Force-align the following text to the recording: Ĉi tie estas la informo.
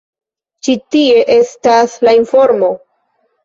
Ĉi 0.67 0.75
tie 0.95 1.21
estas 1.37 2.01
la 2.09 2.19
informo. 2.23 2.75